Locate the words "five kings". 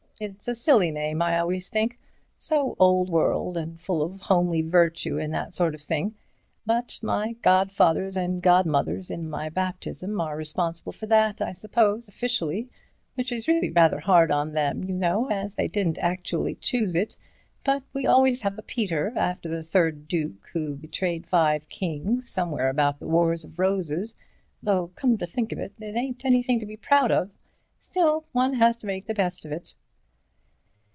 21.25-22.29